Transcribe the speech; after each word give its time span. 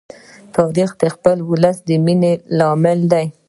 تاریخ 0.55 0.91
د 1.01 1.03
خپل 1.15 1.37
ولس 1.49 1.77
د 1.87 1.89
مینې 2.05 2.33
لامل 2.57 2.99
دی. 3.11 3.25